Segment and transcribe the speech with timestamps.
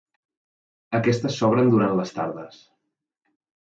[1.01, 2.63] Aquestes s'obren durant les tardes.